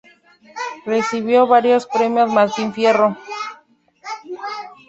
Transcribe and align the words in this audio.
Recibió 0.83 1.45
varios 1.45 1.85
premios 1.85 2.27
Martín 2.33 2.73
Fierro 2.73 3.15